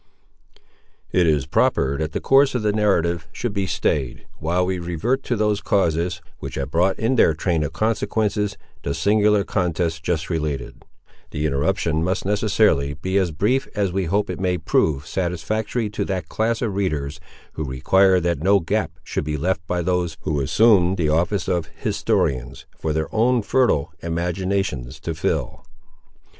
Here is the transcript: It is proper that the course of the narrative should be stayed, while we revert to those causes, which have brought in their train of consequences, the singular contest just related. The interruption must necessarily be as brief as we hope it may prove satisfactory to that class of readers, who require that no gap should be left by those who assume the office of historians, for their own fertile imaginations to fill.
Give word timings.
It 1.11 1.27
is 1.27 1.45
proper 1.45 1.95
that 1.99 2.11
the 2.11 2.19
course 2.19 2.55
of 2.55 2.63
the 2.63 2.73
narrative 2.73 3.27
should 3.31 3.53
be 3.53 3.67
stayed, 3.67 4.25
while 4.39 4.65
we 4.65 4.79
revert 4.79 5.21
to 5.25 5.35
those 5.35 5.61
causes, 5.61 6.21
which 6.39 6.55
have 6.55 6.71
brought 6.71 6.97
in 6.97 7.17
their 7.17 7.35
train 7.35 7.61
of 7.63 7.71
consequences, 7.71 8.57
the 8.81 8.95
singular 8.95 9.43
contest 9.43 10.01
just 10.01 10.27
related. 10.27 10.83
The 11.29 11.45
interruption 11.45 12.03
must 12.03 12.25
necessarily 12.25 12.95
be 12.95 13.19
as 13.19 13.29
brief 13.29 13.67
as 13.75 13.93
we 13.93 14.05
hope 14.05 14.31
it 14.31 14.39
may 14.39 14.57
prove 14.57 15.05
satisfactory 15.05 15.87
to 15.91 16.03
that 16.05 16.29
class 16.29 16.63
of 16.63 16.73
readers, 16.75 17.19
who 17.53 17.63
require 17.63 18.19
that 18.21 18.41
no 18.41 18.59
gap 18.59 18.93
should 19.03 19.25
be 19.25 19.37
left 19.37 19.61
by 19.67 19.83
those 19.83 20.17
who 20.21 20.41
assume 20.41 20.95
the 20.95 21.09
office 21.09 21.47
of 21.47 21.67
historians, 21.75 22.65
for 22.75 22.91
their 22.91 23.07
own 23.13 23.43
fertile 23.43 23.91
imaginations 24.01 24.99
to 25.01 25.13
fill. 25.13 25.63